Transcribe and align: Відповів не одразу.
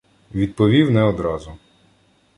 Відповів 0.33 0.91
не 0.91 1.03
одразу. 1.03 1.57